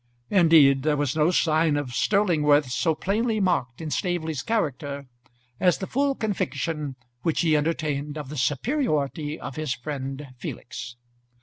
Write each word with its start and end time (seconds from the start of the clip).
Indeed, 0.31 0.81
there 0.81 0.97
was 0.97 1.15
no 1.15 1.29
sign 1.29 1.77
of 1.77 1.91
sterling 1.93 2.41
worth 2.41 2.71
so 2.71 2.95
plainly 2.95 3.39
marked 3.39 3.81
in 3.81 3.91
Staveley's 3.91 4.41
character 4.41 5.05
as 5.59 5.77
the 5.77 5.85
full 5.85 6.15
conviction 6.15 6.95
which 7.21 7.41
he 7.41 7.55
entertained 7.55 8.17
of 8.17 8.29
the 8.29 8.35
superiority 8.37 9.39
of 9.39 9.57
his 9.57 9.75
friend 9.75 10.29
Felix. 10.39 10.95